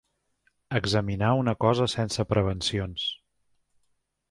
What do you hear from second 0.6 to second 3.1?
Examinar una cosa sense prevencions.